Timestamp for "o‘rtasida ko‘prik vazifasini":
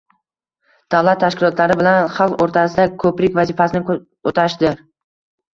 2.47-3.99